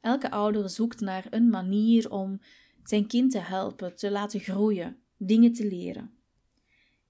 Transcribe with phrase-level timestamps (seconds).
[0.00, 2.40] Elke ouder zoekt naar een manier om
[2.82, 6.10] zijn kind te helpen, te laten groeien, dingen te leren.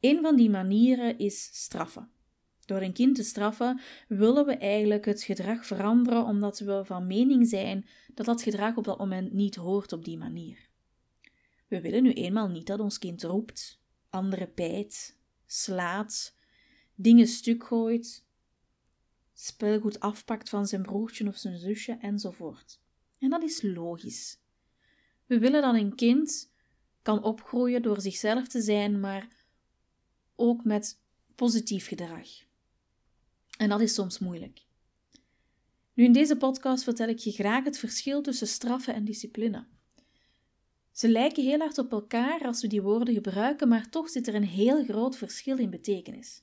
[0.01, 2.11] Een van die manieren is straffen.
[2.65, 7.49] Door een kind te straffen willen we eigenlijk het gedrag veranderen omdat we van mening
[7.49, 10.69] zijn dat dat gedrag op dat moment niet hoort op die manier.
[11.69, 13.81] We willen nu eenmaal niet dat ons kind roept,
[14.11, 16.37] anderen bijt, slaat,
[16.95, 18.27] dingen stuk gooit,
[19.41, 22.81] speelgoed afpakt van zijn broertje of zijn zusje enzovoort.
[23.19, 24.39] En dat is logisch.
[25.27, 26.53] We willen dat een kind
[27.03, 29.29] kan opgroeien door zichzelf te zijn, maar
[30.37, 31.01] ook met
[31.35, 32.29] positief gedrag.
[33.59, 34.67] En dat is soms moeilijk.
[35.95, 39.67] Nu, in deze podcast vertel ik je graag het verschil tussen straffen en discipline.
[40.93, 44.35] Ze lijken heel hard op elkaar als we die woorden gebruiken, maar toch zit er
[44.35, 46.43] een heel groot verschil in betekenis.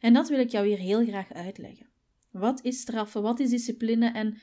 [0.00, 1.91] En dat wil ik jou hier heel graag uitleggen.
[2.32, 3.22] Wat is straffen?
[3.22, 4.06] Wat is discipline?
[4.06, 4.38] En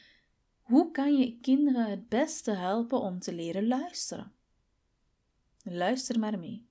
[0.62, 4.32] hoe kan je kinderen het beste helpen om te leren luisteren?
[5.64, 6.68] Luister maar mee.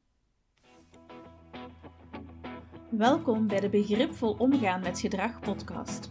[2.91, 6.11] Welkom bij de Begripvol Omgaan met Gedrag podcast.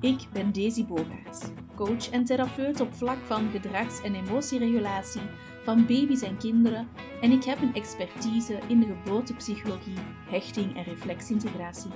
[0.00, 1.40] Ik ben Daisy Bogaerts,
[1.74, 5.22] coach en therapeut op vlak van gedrags- en emotieregulatie
[5.62, 6.88] van baby's en kinderen
[7.20, 11.90] en ik heb een expertise in de geboortepsychologie, hechting en reflexintegratie.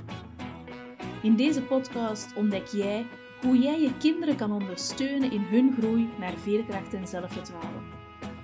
[1.23, 3.07] In deze podcast ontdek jij
[3.41, 7.83] hoe jij je kinderen kan ondersteunen in hun groei naar veerkracht en zelfvertrouwen.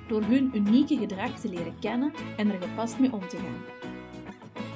[0.09, 3.63] Door hun unieke gedrag te leren kennen en er gepast mee om te gaan.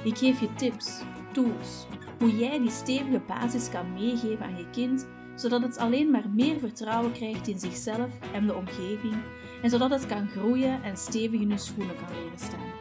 [0.03, 1.87] Ik geef je tips, tools,
[2.19, 6.59] hoe jij die stevige basis kan meegeven aan je kind, zodat het alleen maar meer
[6.59, 9.15] vertrouwen krijgt in zichzelf en de omgeving,
[9.61, 12.76] en zodat het kan groeien en stevig in hun schoenen kan leren staan.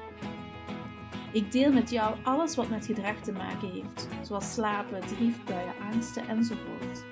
[1.37, 6.28] Ik deel met jou alles wat met gedrag te maken heeft, zoals slapen, driefbuien, angsten
[6.28, 7.05] enzovoort.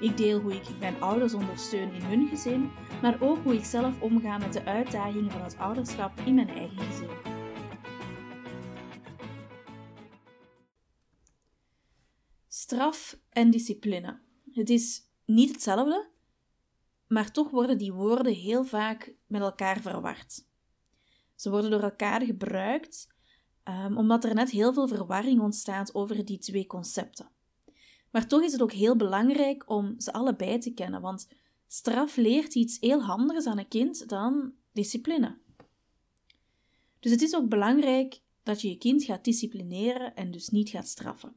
[0.00, 2.70] Ik deel hoe ik mijn ouders ondersteun in hun gezin,
[3.02, 6.78] maar ook hoe ik zelf omga met de uitdagingen van het ouderschap in mijn eigen
[6.78, 7.10] gezin.
[12.48, 14.20] Straf en discipline.
[14.52, 16.08] Het is niet hetzelfde,
[17.06, 20.46] maar toch worden die woorden heel vaak met elkaar verward.
[21.34, 23.14] Ze worden door elkaar gebruikt
[23.68, 27.28] um, omdat er net heel veel verwarring ontstaat over die twee concepten.
[28.10, 31.28] Maar toch is het ook heel belangrijk om ze allebei te kennen, want
[31.66, 35.38] straf leert iets heel anders aan een kind dan discipline.
[37.00, 40.88] Dus het is ook belangrijk dat je je kind gaat disciplineren en dus niet gaat
[40.88, 41.36] straffen.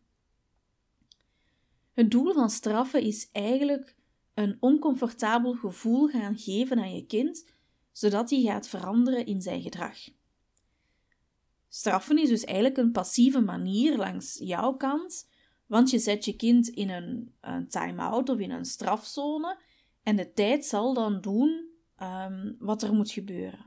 [1.94, 3.96] Het doel van straffen is eigenlijk
[4.34, 7.46] een oncomfortabel gevoel gaan geven aan je kind,
[7.92, 9.98] zodat hij gaat veranderen in zijn gedrag.
[11.69, 15.30] Straffen is dus eigenlijk een passieve manier langs jouw kant,
[15.66, 19.62] want je zet je kind in een, een time-out of in een strafzone
[20.03, 21.69] en de tijd zal dan doen
[22.02, 23.66] um, wat er moet gebeuren.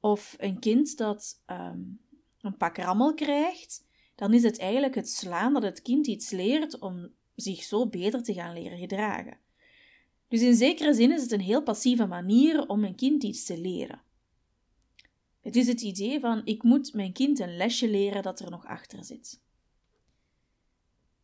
[0.00, 2.00] Of een kind dat um,
[2.40, 6.78] een pak rammel krijgt, dan is het eigenlijk het slaan dat het kind iets leert
[6.78, 9.38] om zich zo beter te gaan leren gedragen.
[10.28, 13.60] Dus in zekere zin is het een heel passieve manier om een kind iets te
[13.60, 14.02] leren.
[15.44, 18.66] Het is het idee van ik moet mijn kind een lesje leren dat er nog
[18.66, 19.40] achter zit.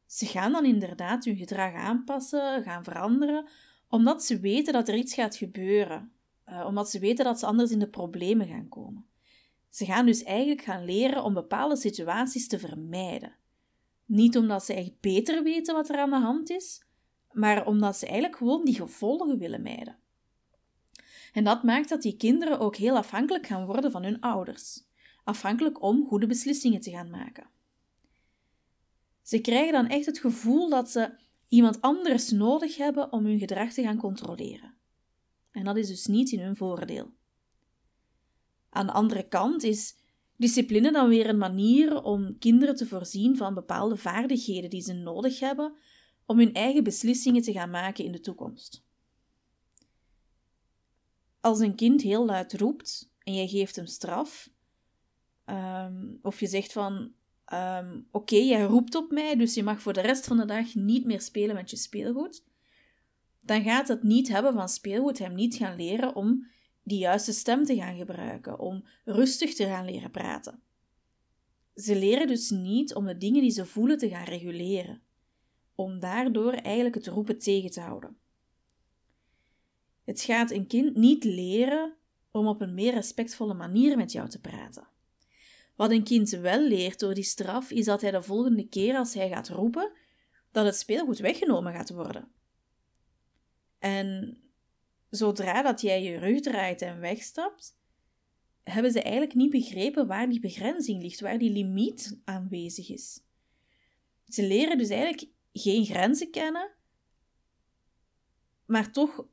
[0.06, 3.48] Ze gaan dan inderdaad hun gedrag aanpassen, gaan veranderen,
[3.88, 6.12] omdat ze weten dat er iets gaat gebeuren,
[6.48, 9.06] uh, omdat ze weten dat ze anders in de problemen gaan komen.
[9.68, 13.36] Ze gaan dus eigenlijk gaan leren om bepaalde situaties te vermijden.
[14.04, 16.82] Niet omdat ze echt beter weten wat er aan de hand is,
[17.32, 19.99] maar omdat ze eigenlijk gewoon die gevolgen willen mijden.
[21.32, 24.82] En dat maakt dat die kinderen ook heel afhankelijk gaan worden van hun ouders,
[25.24, 27.50] afhankelijk om goede beslissingen te gaan maken.
[29.22, 31.10] Ze krijgen dan echt het gevoel dat ze
[31.48, 34.74] iemand anders nodig hebben om hun gedrag te gaan controleren.
[35.50, 37.10] En dat is dus niet in hun voordeel.
[38.70, 39.96] Aan de andere kant is
[40.36, 45.40] discipline dan weer een manier om kinderen te voorzien van bepaalde vaardigheden die ze nodig
[45.40, 45.74] hebben
[46.26, 48.84] om hun eigen beslissingen te gaan maken in de toekomst.
[51.40, 54.50] Als een kind heel luid roept en jij geeft hem straf,
[55.46, 57.12] um, of je zegt van
[57.52, 60.74] um, oké, jij roept op mij, dus je mag voor de rest van de dag
[60.74, 62.44] niet meer spelen met je speelgoed,
[63.40, 66.46] dan gaat het niet hebben van speelgoed hem niet gaan leren om
[66.82, 70.62] die juiste stem te gaan gebruiken, om rustig te gaan leren praten.
[71.74, 75.02] Ze leren dus niet om de dingen die ze voelen te gaan reguleren
[75.74, 78.16] om daardoor eigenlijk het roepen tegen te houden.
[80.10, 81.96] Het gaat een kind niet leren
[82.30, 84.88] om op een meer respectvolle manier met jou te praten.
[85.76, 89.14] Wat een kind wel leert door die straf, is dat hij de volgende keer als
[89.14, 89.92] hij gaat roepen,
[90.50, 92.32] dat het speelgoed weggenomen gaat worden.
[93.78, 94.38] En
[95.10, 97.76] zodra dat jij je rug draait en wegstapt,
[98.62, 103.20] hebben ze eigenlijk niet begrepen waar die begrenzing ligt, waar die limiet aanwezig is.
[104.24, 106.70] Ze leren dus eigenlijk geen grenzen kennen,
[108.64, 109.24] maar toch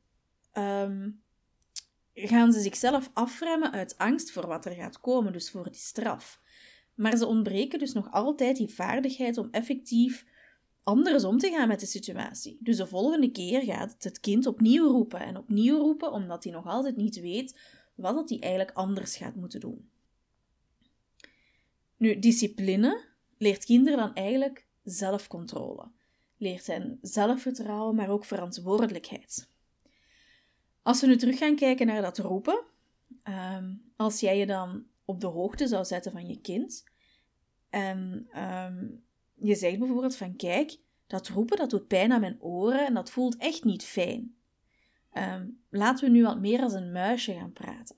[0.58, 1.10] ehm,
[2.14, 6.42] gaan ze zichzelf afremmen uit angst voor wat er gaat komen, dus voor die straf.
[6.96, 10.26] Maar ze ontbreken dus nog altijd die vaardigheid om effectief
[10.84, 12.58] anders om te gaan met de situatie.
[12.60, 16.54] Dus de volgende keer gaat het, het kind opnieuw roepen en opnieuw roepen, omdat hij
[16.54, 17.60] nog altijd niet weet
[17.96, 19.90] wat hij eigenlijk anders gaat moeten doen.
[21.98, 23.04] Nu, discipline
[23.38, 25.92] leert kinderen dan eigenlijk zelfcontrole.
[26.38, 29.48] Leert hen zelfvertrouwen, maar ook verantwoordelijkheid.
[30.88, 32.64] Als we nu terug gaan kijken naar dat roepen,
[33.24, 36.84] ehm, als jij je dan op de hoogte zou zetten van je kind
[37.70, 38.88] en ehm,
[39.34, 43.10] je zegt bijvoorbeeld van kijk, dat roepen dat doet pijn aan mijn oren en dat
[43.10, 44.36] voelt echt niet fijn.
[45.12, 47.96] Ehm, laten we nu wat meer als een muisje gaan praten.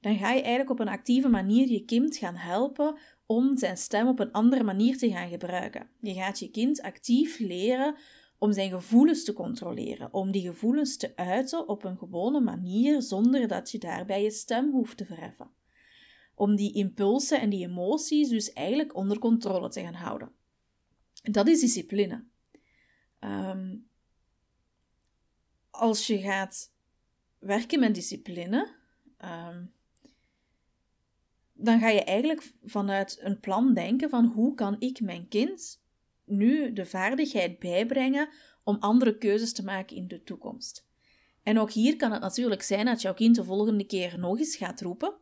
[0.00, 2.96] Dan ga je eigenlijk op een actieve manier je kind gaan helpen
[3.26, 5.88] om zijn stem op een andere manier te gaan gebruiken.
[6.00, 7.96] Je gaat je kind actief leren
[8.42, 13.48] om zijn gevoelens te controleren, om die gevoelens te uiten op een gewone manier zonder
[13.48, 15.50] dat je daarbij je stem hoeft te verheffen.
[16.34, 20.32] Om die impulsen en die emoties dus eigenlijk onder controle te gaan houden.
[21.22, 22.24] Dat is discipline.
[23.18, 23.76] Ehm,
[25.70, 26.74] als je gaat
[27.38, 28.74] werken met discipline,
[29.16, 29.64] ehm,
[31.52, 35.81] dan ga je eigenlijk vanuit een plan denken van hoe kan ik mijn kind
[36.24, 38.28] nu de vaardigheid bijbrengen
[38.64, 40.86] om andere keuzes te maken in de toekomst.
[41.42, 44.56] En ook hier kan het natuurlijk zijn dat jouw kind de volgende keer nog eens
[44.56, 45.14] gaat roepen,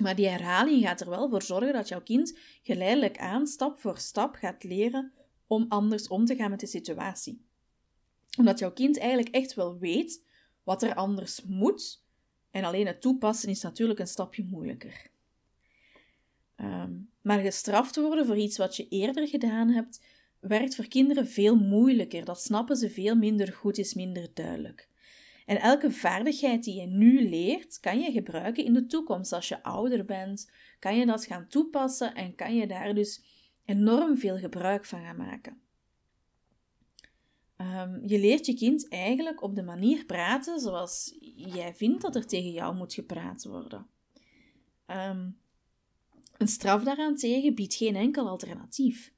[0.00, 3.98] maar die herhaling gaat er wel voor zorgen dat jouw kind geleidelijk aan, stap voor
[3.98, 5.12] stap, gaat leren
[5.46, 7.46] om anders om te gaan met de situatie.
[8.38, 10.26] Omdat jouw kind eigenlijk echt wel weet
[10.62, 12.04] wat er anders moet,
[12.50, 15.10] en alleen het toepassen is natuurlijk een stapje moeilijker.
[16.54, 16.92] Ehm,
[17.28, 20.04] maar gestraft worden voor iets wat je eerder gedaan hebt,
[20.40, 22.24] werkt voor kinderen veel moeilijker.
[22.24, 24.88] Dat snappen ze veel minder goed, is minder duidelijk.
[25.46, 29.32] En elke vaardigheid die je nu leert, kan je gebruiken in de toekomst.
[29.32, 33.22] Als je ouder bent, kan je dat gaan toepassen en kan je daar dus
[33.64, 35.60] enorm veel gebruik van gaan maken.
[37.56, 42.26] Ehm, je leert je kind eigenlijk op de manier praten zoals jij vindt dat er
[42.26, 43.86] tegen jou moet gepraat worden.
[44.86, 45.38] Um,
[46.38, 49.12] een straf daarentegen biedt geen enkel alternatief.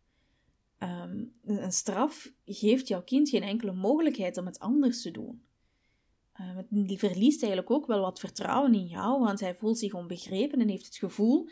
[0.78, 5.42] Ehm, een straf geeft jouw kind geen enkele mogelijkheid om het anders te doen.
[6.40, 10.60] Uh, die verliest eigenlijk ook wel wat vertrouwen in jou, want hij voelt zich onbegrepen
[10.60, 11.48] en heeft het gevoel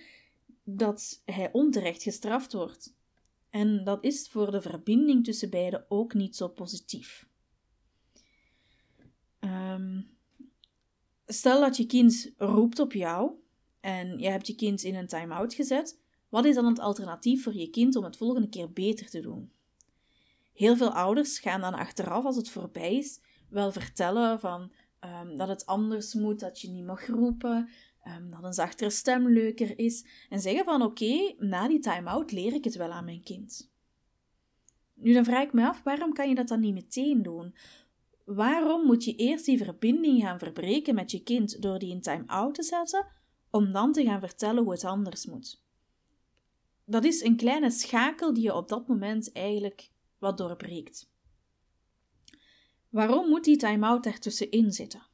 [0.65, 2.97] dat hij onterecht gestraft wordt.
[3.50, 7.29] En dat is voor de verbinding tussen beiden ook niet zo positief.
[9.38, 10.00] Ehm,
[11.26, 13.31] stel dat je kind roept op jou
[13.80, 15.98] en je hebt je kind in een time-out gezet,
[16.28, 19.52] wat is dan het alternatief voor je kind om het volgende keer beter te doen?
[20.52, 25.48] Heel veel ouders gaan dan achteraf, als het voorbij is, wel vertellen van, ehm, dat
[25.48, 27.69] het anders moet, dat je niet mag roepen,
[28.16, 30.04] um, dat een zachtere stem leuker is.
[30.28, 33.70] En zeggen van oké, na die time-out leer ik het wel aan mijn kind.
[34.94, 37.54] Nu dan vraag ik me af, waarom kan je dat dan niet meteen doen?
[38.24, 42.55] Waarom moet je eerst die verbinding gaan verbreken met je kind door die in time-out
[42.55, 43.06] te zetten,
[43.50, 45.62] om dan te gaan vertellen hoe het anders moet?
[46.84, 51.10] Dat is een kleine schakel die je op dat moment eigenlijk wat doorbreekt.
[52.88, 55.06] Waarom moet die time-out ertussenin zitten?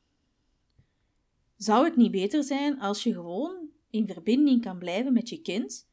[1.56, 5.88] Zou het niet beter zijn als je gewoon in verbinding kan blijven met je kind,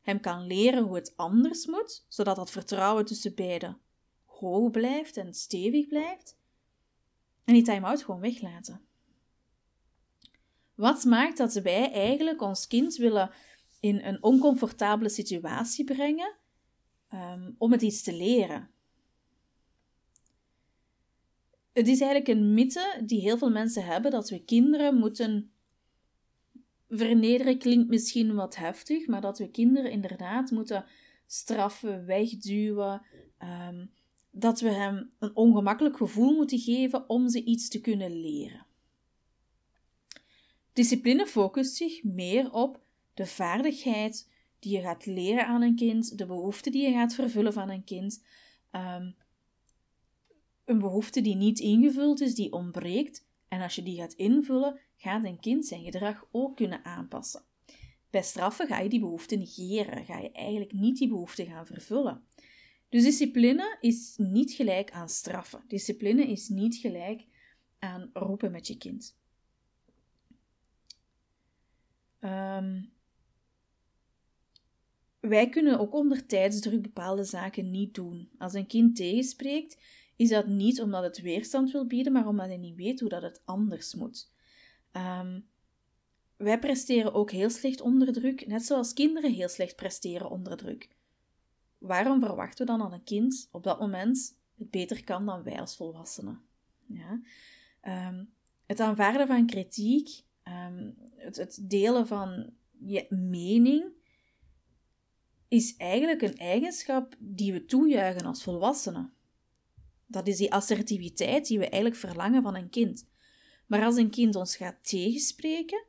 [0.00, 3.78] hem kan leren hoe het anders moet, zodat dat vertrouwen tussen beiden
[4.24, 6.38] hoog blijft en stevig blijft,
[7.44, 8.87] en die time-out gewoon weglaten?
[10.78, 13.30] Wat maakt dat wij eigenlijk ons kind willen
[13.80, 16.34] in een oncomfortabele situatie brengen
[17.14, 18.70] um, om het iets te leren?
[21.72, 25.50] Het is eigenlijk een mythe die heel veel mensen hebben dat we kinderen moeten
[26.88, 27.58] vernederen.
[27.58, 30.84] Klinkt misschien wat heftig, maar dat we kinderen inderdaad moeten
[31.26, 33.02] straffen, wegduwen.
[33.42, 33.90] Um,
[34.30, 38.66] dat we hem een ongemakkelijk gevoel moeten geven om ze iets te kunnen leren.
[40.78, 42.80] Discipline focust zich meer op
[43.14, 47.52] de vaardigheid die je gaat leren aan een kind, de behoefte die je gaat vervullen
[47.52, 48.24] van een kind.
[48.72, 49.14] Um,
[50.64, 53.26] een behoefte die niet ingevuld is, die ontbreekt.
[53.48, 57.42] En als je die gaat invullen, gaat een kind zijn gedrag ook kunnen aanpassen.
[58.10, 62.22] Bij straffen ga je die behoefte negeren, ga je eigenlijk niet die behoefte gaan vervullen.
[62.88, 65.64] Dus discipline is niet gelijk aan straffen.
[65.68, 67.26] Discipline is niet gelijk
[67.78, 69.16] aan roepen met je kind.
[72.18, 72.82] Ehm,
[75.20, 78.30] wij kunnen ook onder tijdsdruk bepaalde zaken niet doen.
[78.38, 79.78] Als een kind tegenspreekt,
[80.16, 83.22] is dat niet omdat het weerstand wil bieden, maar omdat hij niet weet hoe dat
[83.22, 84.30] het anders moet.
[84.92, 85.48] Um,
[86.36, 90.88] wij presteren ook heel slecht onder druk, net zoals kinderen heel slecht presteren onder druk.
[91.78, 95.60] Waarom verwachten we dan dat een kind op dat moment het beter kan dan wij
[95.60, 96.40] als volwassenen?
[96.86, 97.20] Ja?
[97.80, 98.24] Ehm,
[98.66, 103.84] het aanvaarden van kritiek, ehm, het, het delen van je mening,
[105.48, 109.12] is eigenlijk een eigenschap die we toejuichen als volwassenen.
[110.06, 113.08] Dat is die assertiviteit die we eigenlijk verlangen van een kind.
[113.66, 115.84] Maar als een kind ons gaat tegenspreken,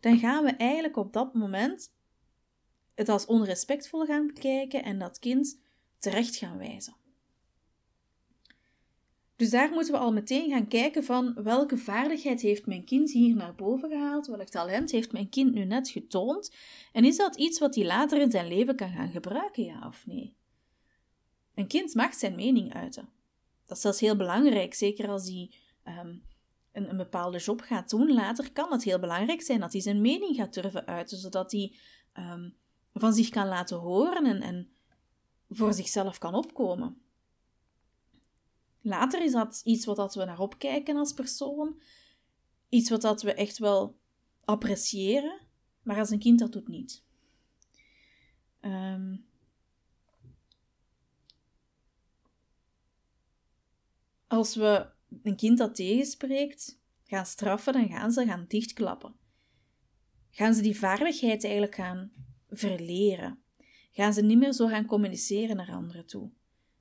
[0.00, 1.92] dan gaan we eigenlijk op dat moment
[2.94, 5.60] het als onrespectvol gaan bekijken en dat kind
[5.98, 6.96] terecht gaan wijzen.
[9.36, 13.36] Dus daar moeten we al meteen gaan kijken van welke vaardigheid heeft mijn kind hier
[13.36, 16.54] naar boven gehaald, welk talent heeft mijn kind nu net getoond
[16.92, 20.06] en is dat iets wat hij later in zijn leven kan gaan gebruiken, ja of
[20.06, 20.36] nee?
[21.54, 23.08] Een kind mag zijn mening uiten.
[23.64, 25.50] Dat is zelfs heel belangrijk, zeker als hij
[25.84, 26.22] um,
[26.72, 30.00] een, een bepaalde job gaat doen, later kan het heel belangrijk zijn dat hij zijn
[30.00, 31.74] mening gaat durven uiten, zodat hij
[32.14, 32.56] um,
[32.94, 34.70] van zich kan laten horen en, en
[35.48, 37.00] voor zichzelf kan opkomen.
[38.86, 41.80] Later is dat iets wat dat we naar opkijken als persoon,
[42.68, 43.98] iets wat dat we echt wel
[44.44, 45.40] appreciëren,
[45.82, 47.04] maar als een kind dat doet niet.
[48.60, 49.26] Um,
[54.26, 54.90] als we
[55.22, 59.14] een kind dat tegenspreekt gaan straffen, dan gaan ze gaan dichtklappen.
[60.30, 62.12] Gaan ze die vaardigheid eigenlijk gaan
[62.48, 63.42] verleren.
[63.92, 66.30] Gaan ze niet meer zo gaan communiceren naar anderen toe.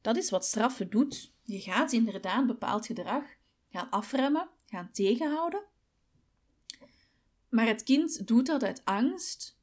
[0.01, 1.33] Dat is wat straffen doet.
[1.45, 3.23] Je gaat inderdaad bepaald gedrag
[3.69, 5.63] gaan afremmen, gaan tegenhouden.
[7.49, 9.57] Maar het kind doet dat uit angst,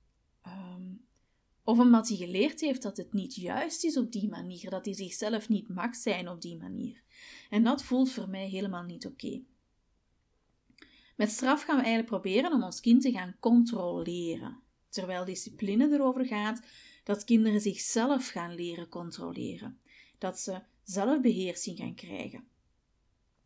[0.47, 1.07] um,
[1.65, 4.95] of omdat hij geleerd heeft dat het niet juist is op die manier, dat hij
[4.95, 7.03] zichzelf niet mag zijn op die manier.
[7.51, 9.43] En dat voelt voor mij helemaal niet oké.
[11.17, 16.27] Met straf gaan we eigenlijk proberen om ons kind te gaan controleren, terwijl discipline erover
[16.27, 16.67] gaat
[17.05, 19.81] dat kinderen zichzelf gaan leren controleren,
[20.19, 22.45] dat ze zelfbeheersing gaan krijgen,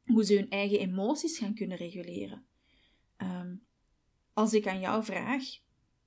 [0.04, 2.46] hoe ze hun eigen emoties gaan kunnen reguleren.
[3.18, 3.64] Um,
[4.32, 5.44] als ik aan jou vraag,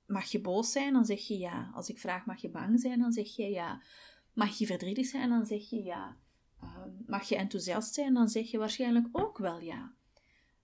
[0.06, 1.70] mag je boos zijn, dan zeg je ja.
[1.74, 3.82] Als ik vraag, mag je bang zijn, dan zeg je ja.
[4.32, 6.16] Mag je verdrietig zijn, dan zeg je ja.
[6.60, 9.94] Ehm, mag je enthousiast zijn, dan zeg je waarschijnlijk ook wel ja.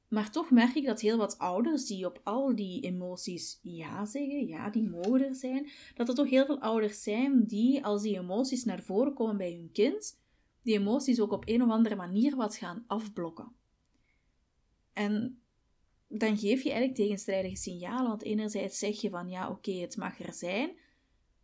[0.09, 4.47] Maar toch merk ik dat heel wat ouders die op al die emoties ja zeggen,
[4.47, 8.19] ja, die mogen er zijn, dat er toch heel veel ouders zijn die, als die
[8.19, 10.21] emoties naar voren komen bij hun kind,
[10.67, 13.53] die emoties ook op een of andere manier wat gaan afblokken.
[14.93, 15.43] En
[16.09, 20.21] dan geef je eigenlijk tegenstrijdige signalen, want enerzijds zeg je van ja, oké, het mag
[20.21, 20.79] er zijn,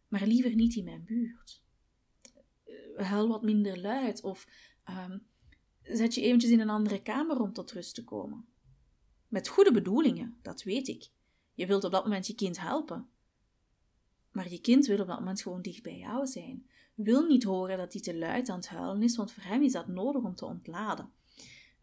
[0.08, 1.62] maar liever niet in mijn buurt.
[2.96, 4.48] Eh, huil wat minder luid of
[4.90, 5.26] um,
[5.82, 8.46] zet je eventjes in een andere kamer om tot rust te komen.
[9.28, 11.10] Met goede bedoelingen, dat weet ik.
[11.54, 13.08] Je wilt op dat moment je kind helpen.
[14.32, 16.66] Maar je kind wil op dat moment gewoon dicht bij jou zijn.
[16.94, 19.72] Wil niet horen dat hij te luid aan het huilen is, want voor hem is
[19.72, 21.10] dat nodig om te ontladen.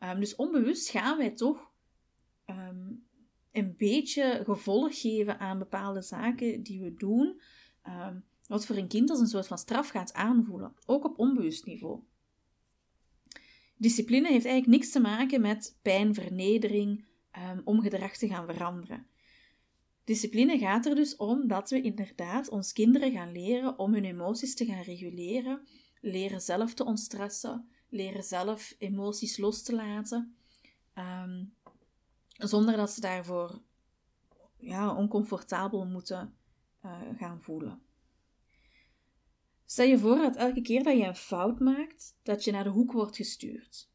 [0.03, 1.72] Um, dus onbewust gaan wij toch
[2.46, 3.06] um,
[3.51, 7.41] een beetje gevolg geven aan bepaalde zaken die we doen,
[7.88, 11.65] um, wat voor een kind als een soort van straf gaat aanvoelen, ook op onbewust
[11.65, 12.00] niveau.
[13.77, 17.08] Discipline heeft eigenlijk niks te maken met pijn, vernedering,
[17.63, 19.08] om gedrag te gaan veranderen.
[20.10, 24.56] Discipline gaat er dus om dat we inderdaad ons kinderen gaan leren om hun emoties
[24.56, 25.68] te gaan reguleren,
[26.01, 30.36] leren zelf te ontstressen, leren zelf emoties los te laten.
[30.96, 31.54] Um,
[32.34, 33.62] zonder dat ze daarvoor
[34.58, 36.36] ja, oncomfortabel moeten
[36.86, 37.82] uh, gaan voelen.
[39.66, 42.70] Stel je voor dat elke keer dat je een fout maakt, dat je naar de
[42.70, 43.89] hoek wordt gestuurd.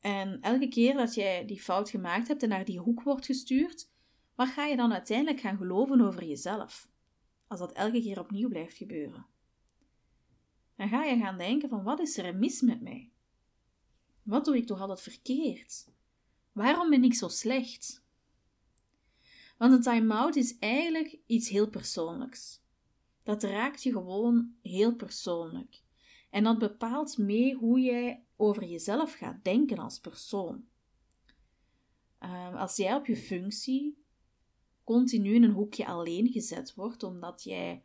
[0.00, 3.94] En elke keer dat jij die fout gemaakt hebt en naar die hoek wordt gestuurd,
[4.36, 6.88] wat ga je dan uiteindelijk gaan geloven over jezelf?
[7.46, 9.26] Als dat elke keer opnieuw blijft gebeuren.
[10.76, 13.12] Dan ga je gaan denken van wat is er mis met mij?
[14.22, 15.88] Wat doe ik toch altijd verkeerd?
[16.52, 18.04] Waarom ben ik zo slecht?
[19.58, 22.60] Want een time-out is eigenlijk iets heel persoonlijks.
[23.22, 25.82] Dat raakt je gewoon heel persoonlijk.
[26.30, 30.64] En dat bepaalt mee hoe jij over jezelf gaat denken als persoon.
[32.18, 34.04] Ehm, als jij op je functie
[34.86, 37.82] continu in een hoekje alleen gezet wordt omdat jij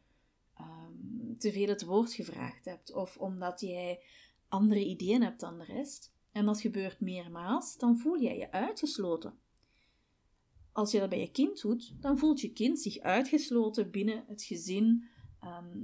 [0.60, 4.00] um, te veel het woord gevraagd hebt of omdat jij
[4.48, 9.34] andere ideeën hebt dan de rest, en dat gebeurt meermaals, dan voel jij je uitgesloten.
[10.72, 14.44] Als je dat bij je kind doet, dan voelt je kind zich uitgesloten binnen het
[14.44, 15.08] gezin,
[15.40, 15.80] ehm,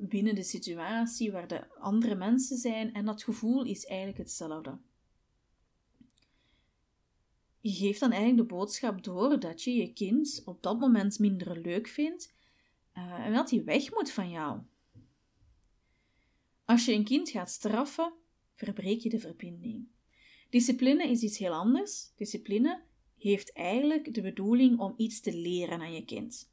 [0.00, 4.78] binnen de situatie waar de andere mensen zijn en dat gevoel is eigenlijk hetzelfde.
[7.60, 11.60] Je geeft dan eigenlijk de boodschap door dat je je kind op dat moment minder
[11.60, 12.34] leuk vindt
[12.96, 14.60] uh, en dat hij weg moet van jou.
[16.64, 18.12] Als je een kind gaat straffen,
[18.54, 19.88] verbreek je de verbinding.
[20.50, 22.12] Discipline is iets heel anders.
[22.16, 22.82] Discipline
[23.18, 26.50] heeft eigenlijk de bedoeling om iets te leren aan je kind.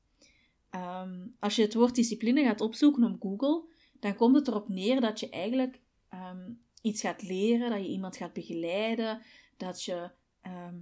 [0.69, 3.63] Ehm, als je het woord discipline gaat opzoeken op Google,
[3.99, 8.17] dan komt het erop neer dat je eigenlijk ehm, iets gaat leren, dat je iemand
[8.17, 9.21] gaat begeleiden,
[9.57, 10.75] dat je ehm,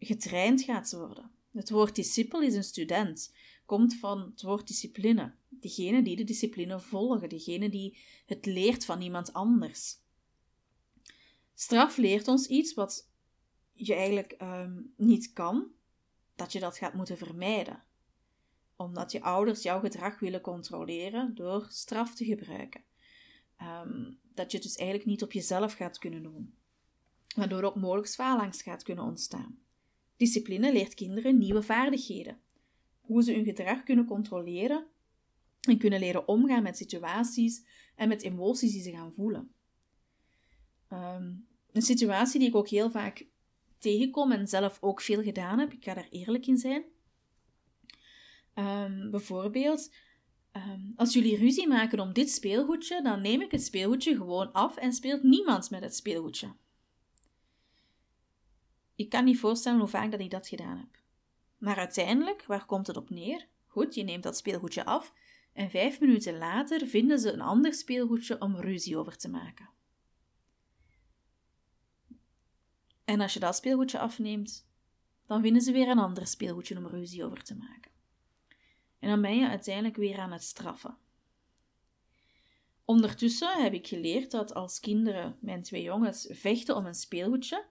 [0.00, 1.30] getraind gaat worden.
[1.52, 3.34] Het woord discipel is een student,
[3.66, 5.34] komt van het woord discipline.
[5.48, 9.98] Degene die de discipline volgen, degene die het leert van iemand anders.
[11.54, 13.08] Straf leert ons iets wat
[13.72, 15.66] je eigenlijk ehm, niet kan,
[16.34, 17.82] dat je dat gaat moeten vermijden.
[18.76, 22.82] Omdat je ouders jouw gedrag willen controleren door straf te gebruiken.
[23.62, 26.54] Um, dat je het dus eigenlijk niet op jezelf gaat kunnen doen.
[27.36, 29.58] Waardoor ook mogelijk faalangst gaat kunnen ontstaan.
[30.20, 32.40] Discipline leert kinderen nieuwe vaardigheden.
[33.00, 34.86] Hoe ze hun gedrag kunnen controleren
[35.68, 37.64] en kunnen leren omgaan met situaties
[37.96, 39.52] en met emoties die ze gaan voelen.
[40.88, 41.32] Ehm,
[41.72, 43.26] een situatie die ik ook heel vaak
[43.78, 46.84] tegenkom en zelf ook veel gedaan heb, ik ga daar eerlijk in zijn.
[48.54, 49.94] Um, bijvoorbeeld,
[50.52, 54.76] ehm, als jullie ruzie maken om dit speelgoedje, dan neem ik het speelgoedje gewoon af
[54.76, 56.52] en speelt niemand met het speelgoedje.
[59.00, 61.02] Ik kan niet voorstellen hoe vaak dat ik dat gedaan heb.
[61.58, 63.46] Maar uiteindelijk, waar komt het op neer?
[63.66, 65.14] Goed, je neemt dat speelgoedje af
[65.52, 69.68] en vijf minuten later vinden ze een ander speelgoedje om ruzie over te maken.
[73.04, 74.68] En als je dat speelgoedje afneemt,
[75.26, 77.90] dan vinden ze weer een ander speelgoedje om ruzie over te maken.
[78.98, 80.96] En dan ben je uiteindelijk weer aan het straffen.
[82.84, 87.68] Ondertussen heb ik geleerd dat als kinderen, mijn twee jongens, vechten om een speelgoedje,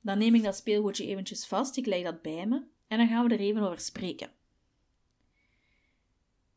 [0.00, 3.26] dan neem ik dat speelgoedje eventjes vast, ik leg dat bij me en dan gaan
[3.26, 4.30] we er even over spreken.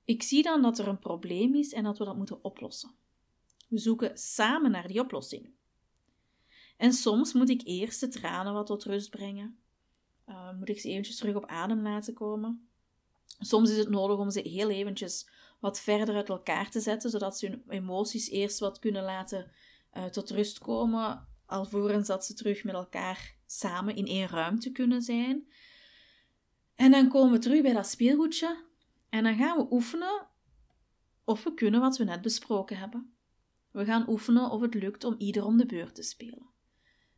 [0.05, 2.91] Ik zie dan dat er een probleem is en dat we dat moeten oplossen.
[3.67, 5.49] We zoeken samen naar die oplossing.
[6.77, 9.59] En soms moet ik eerst de tranen wat tot rust brengen.
[10.27, 12.69] Uh, moet ik ze eventjes terug op adem laten komen.
[13.39, 15.29] Soms is het nodig om ze heel eventjes
[15.59, 19.51] wat verder uit elkaar te zetten, zodat ze hun emoties eerst wat kunnen laten
[19.93, 25.01] uh, tot rust komen, alvorens dat ze terug met elkaar samen in één ruimte kunnen
[25.01, 25.47] zijn.
[26.75, 28.65] En dan komen we terug bij dat speelgoedje
[29.09, 30.27] en dan gaan we oefenen
[31.23, 33.13] of we kunnen wat we net besproken hebben.
[33.71, 36.49] We gaan oefenen of het lukt om ieder om de beurt te spelen.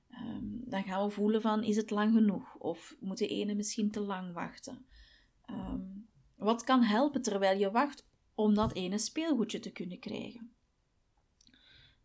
[0.10, 2.56] Um, dan gaan we voelen van, is het lang genoeg?
[2.56, 4.86] Of moet de ene misschien te lang wachten?
[5.50, 10.54] Um, wat kan helpen terwijl je wacht om dat ene speelgoedje te kunnen krijgen?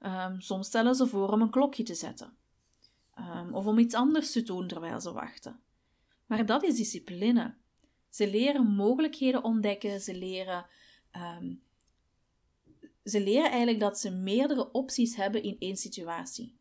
[0.00, 2.36] Um, soms stellen ze voor om een klokje te zetten.
[3.52, 5.60] of om iets anders te doen terwijl ze wachten.
[6.26, 7.54] Maar dat is discipline.
[8.10, 10.66] Ze leren mogelijkheden ontdekken, ze leren,
[13.04, 16.56] ze leren eigenlijk dat ze meerdere opties hebben in één situatie.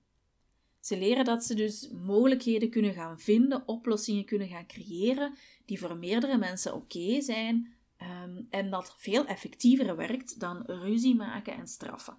[0.85, 5.97] Ze leren dat ze dus mogelijkheden kunnen gaan vinden, oplossingen kunnen gaan creëren die voor
[5.97, 12.17] meerdere mensen oké zijn ehm, en dat veel effectiever werkt dan ruzie maken en straffen.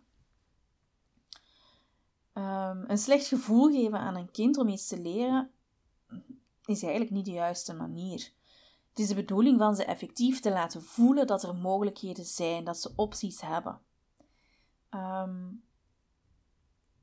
[2.38, 5.50] Um, een slecht gevoel geven aan een kind om iets te leren
[6.64, 8.32] is eigenlijk niet de juiste manier.
[8.88, 12.78] Het is de bedoeling van ze effectief te laten voelen dat er mogelijkheden zijn, dat
[12.78, 13.80] ze opties hebben.
[14.90, 15.64] Um,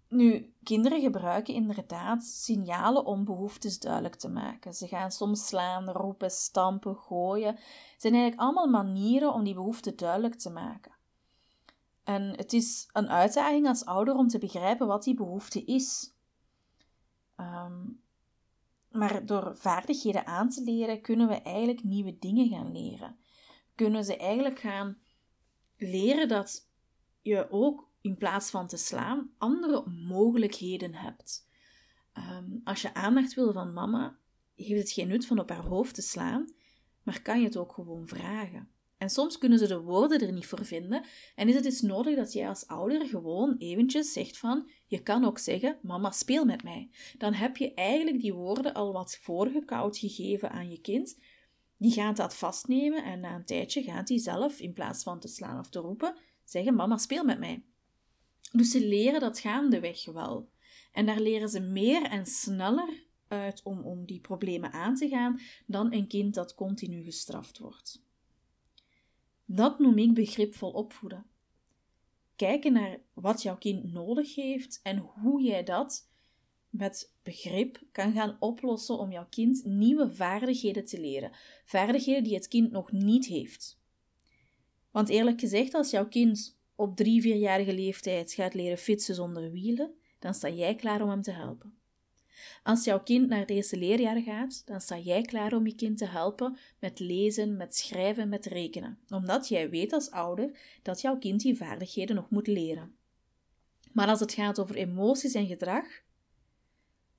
[0.07, 4.73] nu, kinderen gebruiken inderdaad signalen om behoeftes duidelijk te maken.
[4.73, 7.53] Ze gaan soms slaan, roepen, stampen, gooien.
[7.53, 10.92] Het zijn eigenlijk allemaal manieren om die behoefte duidelijk te maken.
[12.03, 16.13] En het is een uitdaging als ouder om te begrijpen wat die behoefte is.
[17.35, 17.85] Ehm,
[18.91, 23.17] maar door vaardigheden aan te leren, kunnen we eigenlijk nieuwe dingen gaan leren.
[23.75, 24.97] Kunnen ze eigenlijk gaan
[25.77, 26.69] leren dat
[27.21, 31.47] je ook in plaats van te slaan, andere mogelijkheden hebt.
[32.13, 34.17] Ehm, als je aandacht wil van mama,
[34.55, 36.53] heeft het geen nut van op haar hoofd te slaan,
[37.03, 38.72] maar kan je het ook gewoon vragen.
[39.03, 41.03] En soms kunnen ze de woorden er niet voor vinden
[41.35, 45.25] en is het dus nodig dat jij als ouder gewoon eventjes zegt van, je kan
[45.25, 46.89] ook zeggen, mama speel met mij.
[47.17, 51.19] Dan heb je eigenlijk die woorden al wat voorgekoud gegeven aan je kind.
[51.77, 55.27] Die gaat dat vastnemen en na een tijdje gaat hij zelf, in plaats van te
[55.27, 57.63] slaan of te roepen, zeggen, mama speel met mij.
[58.51, 60.49] Dus ze leren dat gaandeweg wel.
[60.91, 65.39] En daar leren ze meer en sneller uit om, om die problemen aan te gaan
[65.65, 68.02] dan een kind dat continu gestraft wordt.
[69.55, 71.25] Dat noem ik begripvol opvoeden.
[72.35, 76.09] Kijken naar wat jouw kind nodig heeft en hoe jij dat
[76.69, 81.31] met begrip kan gaan oplossen om jouw kind nieuwe vaardigheden te leren.
[81.65, 83.79] Vaardigheden die het kind nog niet heeft.
[84.91, 89.93] Want eerlijk gezegd, als jouw kind op drie, vierjarige leeftijd gaat leren fietsen zonder wielen,
[90.19, 91.77] dan sta jij klaar om hem te helpen.
[92.63, 96.05] Als jouw kind naar eerste leerjaar gaat, dan sta jij klaar om je kind te
[96.05, 101.41] helpen met lezen, met schrijven, met rekenen, omdat jij weet als ouder dat jouw kind
[101.41, 102.95] die vaardigheden nog moet leren.
[103.91, 105.85] Maar als het gaat over emoties en gedrag,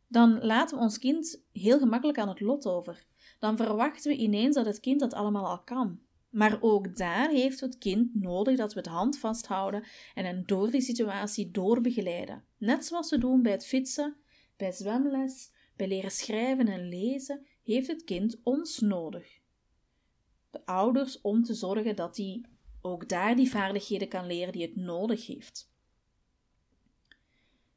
[0.08, 3.04] dan laten we ons kind heel gemakkelijk aan het lot over.
[3.38, 6.00] Dan verwachten we ineens dat het kind dat allemaal al kan.
[6.30, 10.70] Maar ook daar heeft het kind nodig dat we het hand vasthouden en hen door
[10.70, 12.44] die situatie doorbegeleiden.
[12.58, 14.16] Net zoals we doen bij het fietsen,
[14.56, 19.40] bij zwemles, bij leren schrijven en lezen, heeft het kind ons nodig.
[20.50, 22.44] De ouders om te zorgen dat hij
[22.80, 25.72] ook daar die vaardigheden kan leren die het nodig heeft.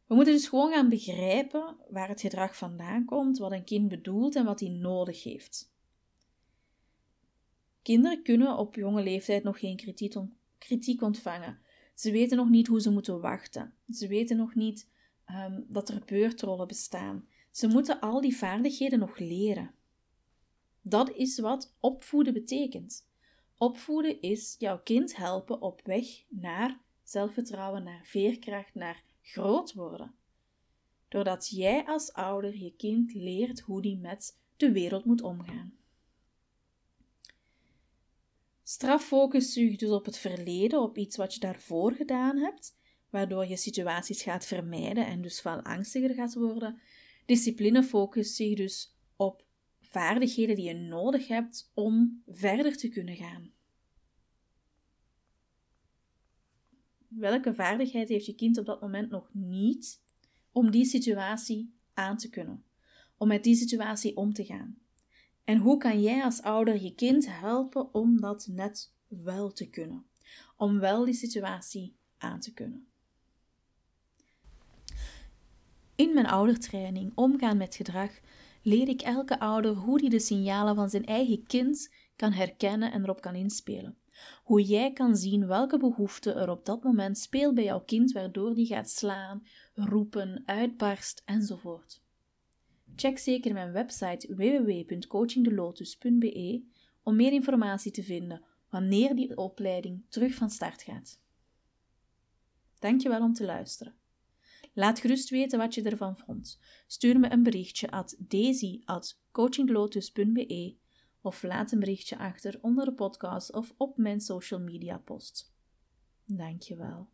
[0.08, 4.36] We moeten dus gewoon gaan begrijpen waar het gedrag vandaan komt, wat een kind bedoelt
[4.36, 5.72] en wat hij nodig heeft.
[7.82, 9.78] Kinderen kunnen op jonge leeftijd nog geen
[10.58, 11.60] kritiek ontvangen.
[11.94, 13.74] Ze weten nog niet hoe ze moeten wachten.
[13.90, 14.90] Ze weten nog niet
[15.32, 17.28] um, dat er beurtrollen bestaan.
[17.52, 19.72] Ze moeten al die vaardigheden nog leren.
[20.82, 23.08] Dat is wat opvoeden betekent.
[23.58, 30.16] Opvoeden is jouw kind helpen op weg naar zelfvertrouwen, naar veerkracht, naar groot worden.
[31.08, 35.78] Doordat jij als ouder je kind leert hoe die met de wereld moet omgaan.
[38.64, 42.76] Straffocus zuigt dus op het verleden, op iets wat je daarvoor gedaan hebt,
[43.10, 46.80] waardoor je situaties gaat vermijden en dus veel angstiger gaat worden.
[47.26, 49.46] Discipline focust zich dus op
[49.82, 53.52] vaardigheden die je nodig hebt om verder te kunnen gaan.
[57.08, 60.02] Welke vaardigheid heeft je kind op dat moment nog niet
[60.52, 62.64] om die situatie aan te kunnen?
[63.18, 64.78] Om met die situatie om te gaan?
[65.44, 70.06] En hoe kan jij als ouder je kind helpen om dat net wel te kunnen?
[70.58, 72.88] Om wel die situatie aan te kunnen.
[75.98, 78.12] In mijn oudertraining Omgaan met gedrag
[78.62, 83.04] leer ik elke ouder hoe hij de signalen van zijn eigen kind kan herkennen en
[83.04, 83.98] erop kan inspelen.
[84.44, 88.56] Hoe jij kan zien welke behoefte er op dat moment speelt bij jouw kind, waardoor
[88.56, 92.02] die gaat slaan, roepen, uitbarst enzovoort.
[92.96, 96.64] Check zeker mijn website www.coachingdelotus.be
[97.04, 101.20] om meer informatie te vinden wanneer die opleiding terug van start gaat.
[102.80, 103.96] Dankjewel om te luisteren.
[104.78, 106.60] Laat gerust weten wat je ervan vond.
[106.88, 110.78] Stuur me een berichtje at daisy.coachinglotus.be
[111.22, 115.54] of laat een berichtje achter onder de podcast of op mijn social media post.
[116.26, 117.10] Dankjewel.